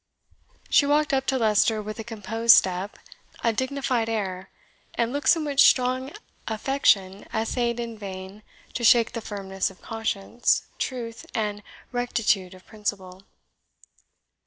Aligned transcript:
She 0.71 0.87
walked 0.87 1.13
up 1.13 1.27
to 1.27 1.37
Leicester 1.37 1.79
with 1.79 1.99
a 1.99 2.03
composed 2.03 2.55
step, 2.55 2.97
a 3.43 3.53
dignified 3.53 4.09
air, 4.09 4.49
and 4.95 5.13
looks 5.13 5.35
in 5.35 5.45
which 5.45 5.63
strong 5.67 6.09
affection 6.47 7.27
essayed 7.31 7.79
in 7.79 7.99
vain 7.99 8.41
to 8.73 8.83
shake 8.83 9.11
the 9.11 9.21
firmness 9.21 9.69
of 9.69 9.83
conscious, 9.83 10.63
truth 10.79 11.27
and 11.35 11.61
rectitude 11.91 12.55
of 12.55 12.65
principle. 12.65 13.25